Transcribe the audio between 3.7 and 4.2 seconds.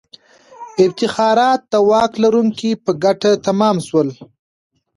سول.